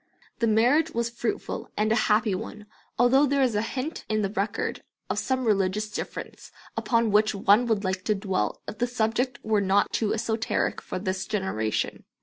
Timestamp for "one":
2.33-2.65, 7.35-7.67